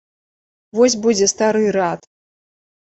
[0.79, 2.11] Вось будзе стары рад.